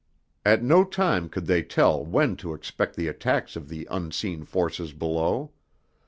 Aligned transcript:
At 0.43 0.63
no 0.63 0.83
time 0.83 1.29
could 1.29 1.45
they 1.45 1.61
tell 1.61 2.03
when 2.03 2.35
to 2.37 2.55
expect 2.55 2.95
the 2.95 3.07
attacks 3.07 3.55
of 3.55 3.69
the 3.69 3.87
unseen 3.91 4.45
forces 4.45 4.93
below. 4.93 5.51